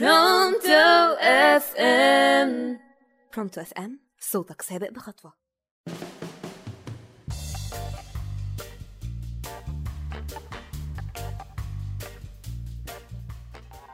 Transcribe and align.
Pronto 0.00 1.16
FM 1.20 2.78
Pronto 3.36 3.60
FM 3.60 4.00
صوتك 4.20 4.62
سابق 4.62 4.90
بخطوة. 4.90 5.32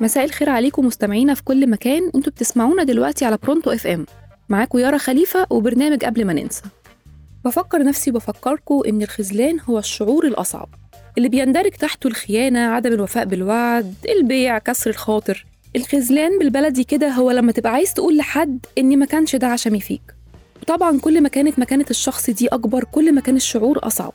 مساء 0.00 0.24
الخير 0.24 0.50
عليكم 0.50 0.87
مستمعينا 0.87 1.34
في 1.34 1.45
كل 1.45 1.71
مكان. 1.71 2.10
أنتوا 2.15 2.33
بتسمعونا 2.33 2.83
دلوقتي 2.83 3.24
على 3.24 3.38
Pronto 3.42 3.71
FM 3.71 4.06
معاكم 4.49 4.78
يارا 4.78 4.99
خليفة 4.99 5.46
وبرنامج 5.51 6.04
قبل 6.04 6.24
ما 6.24 6.33
ننسى. 6.33 6.62
بفكر 7.44 7.83
نفسي 7.83 8.10
بفكركم 8.10 8.83
إن 8.88 9.03
الخذلان 9.03 9.60
هو 9.60 9.78
الشعور 9.78 10.26
الأصعب 10.26 10.69
اللي 11.19 11.28
بيندرج 11.28 11.71
تحته 11.71 12.06
الخيانة 12.06 12.60
عدم 12.60 12.92
الوفاء 12.92 13.24
بالوعد 13.24 13.94
البيع 14.08 14.58
كسر 14.58 14.90
الخاطر. 14.90 15.46
الخذلان 15.79 16.38
بالبلدي 16.38 16.84
كده 16.84 17.09
هو 17.09 17.30
لما 17.30 17.52
تبقى 17.52 17.73
عايز 17.73 17.95
تقول 17.95 18.16
لحد 18.16 18.66
إن 18.78 18.98
ما 18.98 19.06
كانش 19.06 19.37
ده 19.37 19.46
عشمي 19.46 19.80
فيك 19.80 20.02
وطبعا 20.62 20.98
كل 21.01 21.20
ما 21.23 21.28
كانت 21.28 21.59
مكانة 21.59 21.87
الشخص 21.91 22.30
دي 22.30 22.48
أكبر 22.48 22.84
كل 22.84 23.14
ما 23.14 23.20
كان 23.20 23.37
الشعور 23.37 23.78
أصعب. 23.82 24.12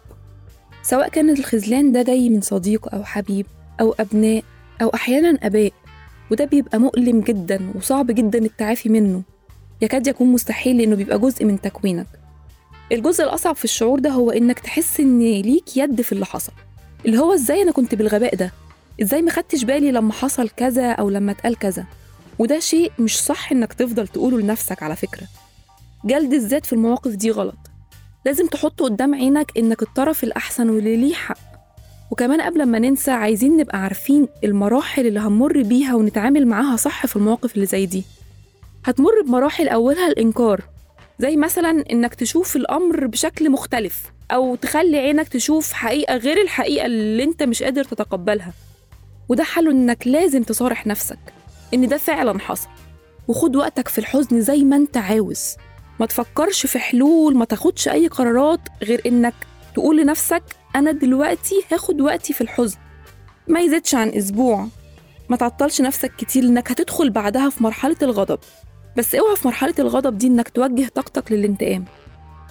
سواء 0.84 1.09
كان 1.09 1.30
الخذلان 1.30 1.91
ده 1.91 2.02
جاي 2.02 2.30
من 2.30 2.41
صديق 2.41 2.94
أو 2.95 3.03
حبيب 3.03 3.45
أو 3.81 3.95
أبناء 3.99 4.44
أو 4.81 4.89
أحيانا 4.89 5.39
آباء 5.44 5.72
وده 6.31 6.45
بيبقى 6.45 6.80
مؤلم 6.80 7.20
جدا 7.22 7.72
وصعب 7.75 8.11
جدا 8.11 8.39
التعافي 8.39 8.89
منه. 8.89 9.22
يكاد 9.81 10.08
يكون 10.08 10.27
مستحيل 10.27 10.77
لأنه 10.77 10.95
بيبقى 10.95 11.20
جزء 11.20 11.45
من 11.45 11.61
تكوينك. 11.61 12.08
الجزء 12.91 13.23
الأصعب 13.23 13.55
في 13.55 13.64
الشعور 13.64 14.00
ده 14.00 14.09
هو 14.09 14.31
إنك 14.31 14.59
تحس 14.59 15.00
إن 15.00 15.20
ليك 15.20 15.77
يد 15.77 16.02
في 16.02 16.11
اللي 16.11 16.25
حصل. 16.25 16.53
اللي 17.05 17.17
هو 17.20 17.34
إزاي 17.34 17.61
أنا 17.61 17.72
كنت 17.72 17.95
بالغباء 17.95 18.36
ده؟ 18.36 18.52
إزاي 19.02 19.21
ما 19.21 19.31
خدتش 19.31 19.63
بالي 19.63 19.91
لما 19.91 20.13
حصل 20.13 20.49
كذا 20.49 20.91
أو 20.91 21.09
لما 21.09 21.31
اتقال 21.31 21.55
كذا؟ 21.59 21.85
وده 22.39 22.59
شيء 22.59 22.91
مش 22.99 23.19
صح 23.21 23.52
إنك 23.52 23.73
تفضل 23.73 24.07
تقوله 24.07 24.39
لنفسك 24.39 24.83
على 24.83 24.95
فكرة. 24.95 25.23
جلد 26.05 26.33
الذات 26.33 26.66
في 26.66 26.73
المواقف 26.73 27.11
دي 27.11 27.31
غلط. 27.31 27.58
لازم 28.25 28.47
تحط 28.47 28.81
قدام 28.81 29.16
عينك 29.16 29.52
إنك 29.58 29.81
الطرف 29.81 30.23
الأحسن 30.23 30.69
واللي 30.69 30.97
ليه 30.97 31.13
حق. 31.13 31.38
وكمان 32.11 32.41
قبل 32.41 32.66
ما 32.66 32.80
ننسى 32.80 33.11
عايزين 33.11 33.58
نبقى 33.58 33.77
عارفين 33.81 34.27
المراحل 34.44 35.07
اللي 35.07 35.19
هنمر 35.19 35.61
بيها 35.61 35.95
ونتعامل 35.95 36.47
معاها 36.47 36.75
صح 36.75 37.05
في 37.05 37.16
المواقف 37.16 37.55
اللي 37.55 37.66
زي 37.66 37.85
دي. 37.85 38.03
هتمر 38.85 39.22
بمراحل 39.25 39.67
أولها 39.67 40.07
الإنكار. 40.07 40.61
زي 41.19 41.35
مثلا 41.35 41.83
إنك 41.91 42.16
تشوف 42.16 42.55
الأمر 42.55 43.07
بشكل 43.07 43.50
مختلف 43.50 44.03
أو 44.31 44.55
تخلي 44.55 44.97
عينك 44.97 45.28
تشوف 45.28 45.73
حقيقة 45.73 46.17
غير 46.17 46.41
الحقيقة 46.41 46.85
اللي 46.85 47.23
أنت 47.23 47.44
مش 47.44 47.63
قادر 47.63 47.83
تتقبلها. 47.83 48.53
وده 49.34 49.44
حله 49.44 49.72
إنك 49.72 50.08
لازم 50.08 50.44
تصارح 50.44 50.88
نفسك 50.88 51.20
إن 51.73 51.88
ده 51.88 51.98
فعلا 51.98 52.39
حصل. 52.39 52.67
وخد 53.28 53.56
وقتك 53.56 53.88
في 53.88 53.98
الحزن 54.00 54.42
زي 54.42 54.64
ما 54.64 54.75
أنت 54.75 54.98
عاوز. 54.98 55.56
ما 56.00 56.06
تفكرش 56.06 56.66
في 56.66 56.80
حلول 56.80 57.36
ما 57.38 57.45
تاخدش 57.45 57.88
أي 57.88 58.08
قرارات 58.08 58.59
غير 58.84 59.02
إنك 59.06 59.34
تقول 59.73 59.98
لنفسك 60.02 60.44
أنا 60.75 60.92
دلوقتي 60.92 61.56
هاخد 61.72 62.02
وقتي 62.02 62.34
في 62.34 62.42
الحزن. 62.42 62.78
ما 63.48 63.59
يزيدش 63.59 63.95
عن 63.95 64.09
أسبوع. 64.09 64.67
ما 65.30 65.38
تعطلش 65.38 65.81
نفسك 65.81 66.16
كتير 66.16 66.44
إنك 66.44 66.72
هتدخل 66.72 67.09
بعدها 67.09 67.50
في 67.50 67.64
مرحلة 67.64 67.97
الغضب. 68.02 68.40
بس 68.97 69.16
اوعى 69.16 69.36
في 69.36 69.47
مرحلة 69.47 69.75
الغضب 69.80 70.18
دي 70.18 70.28
إنك 70.28 70.50
توجه 70.50 70.88
طاقتك 70.95 71.31
للانتقام. 71.31 71.86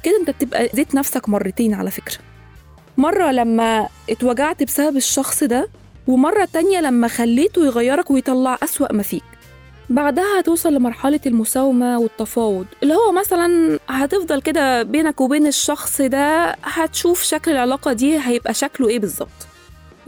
كده 0.03 0.17
أنت 0.21 0.31
بتبقى 0.31 0.69
زيت 0.75 0.95
نفسك 0.95 1.29
مرتين 1.29 1.75
على 1.75 1.91
فكرة. 1.91 2.19
مرة 2.97 3.31
لما 3.33 3.89
اتوجعت 4.11 4.63
بسبب 4.63 4.97
الشخص 4.97 5.45
ده 5.45 5.69
ومرة 6.07 6.49
تانية 6.53 6.81
لما 6.81 7.09
خليته 7.09 7.65
يغيرك 7.67 8.11
ويطلع 8.11 8.59
أسوأ 8.63 8.93
ما 8.93 9.03
فيك. 9.03 9.23
بعدها 9.91 10.41
هتوصل 10.41 10.75
لمرحلة 10.75 11.21
المساومة 11.27 11.99
والتفاوض 11.99 12.67
اللي 12.83 12.95
هو 12.95 13.13
مثلا 13.13 13.79
هتفضل 13.89 14.43
كده 14.43 14.83
بينك 14.83 15.21
وبين 15.21 15.47
الشخص 15.47 16.01
ده 16.01 16.57
هتشوف 16.65 17.23
شكل 17.23 17.51
العلاقة 17.51 17.93
دي 17.93 18.19
هيبقى 18.19 18.55
شكله 18.55 18.89
إيه 18.89 18.99
بالظبط. 18.99 19.29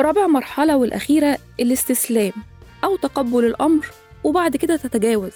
رابع 0.01 0.27
مرحلة 0.27 0.77
والأخيرة 0.77 1.39
الاستسلام 1.61 2.33
أو 2.85 2.97
تقبل 2.97 3.45
الأمر 3.45 3.87
وبعد 4.25 4.57
كده 4.57 4.77
تتجاوز. 4.77 5.33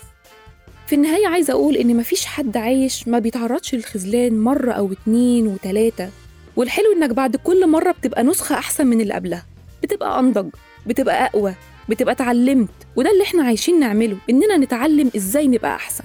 في 0.87 0.95
النهاية 0.95 1.27
عايزة 1.27 1.53
أقول 1.53 1.77
إن 1.77 1.97
مفيش 1.97 2.27
حد 2.27 2.57
عايش 2.57 3.09
ما 3.09 3.19
بيتعرضش 3.19 3.75
للخذلان 3.75 4.39
مرة 4.41 4.73
أو 4.73 4.93
اتنين 4.93 5.47
وتلاتة 5.47 6.11
والحلو 6.57 6.93
إنك 6.93 7.11
بعد 7.11 7.37
كل 7.37 7.67
مرة 7.67 7.91
بتبقى 7.93 8.23
نسخة 8.23 8.55
أحسن 8.55 8.87
من 8.87 9.01
اللي 9.01 9.15
قبلها. 9.15 9.47
بتبقى 9.83 10.19
أنضج 10.19 10.49
بتبقى 10.87 11.25
أقوى 11.27 11.55
بتبقى 11.89 12.12
اتعلمت 12.15 12.69
وده 12.97 13.11
اللي 13.11 13.22
إحنا 13.22 13.43
عايشين 13.43 13.81
نعمله 13.81 14.16
إننا 14.31 14.56
نتعلم 14.56 15.11
إزاي 15.16 15.47
نبقى 15.47 15.75
أحسن. 15.75 16.05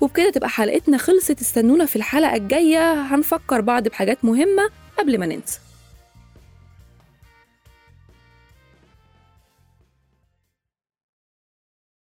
وبكده 0.00 0.30
تبقى 0.30 0.48
حلقتنا 0.48 0.98
خلصت 0.98 1.40
استنونا 1.40 1.86
في 1.86 1.96
الحلقة 1.96 2.36
الجاية 2.36 2.92
هنفكر 2.92 3.60
بعض 3.60 3.88
بحاجات 3.88 4.24
مهمة 4.24 4.70
قبل 4.98 5.18
ما 5.20 5.26
ننسى. 5.26 5.58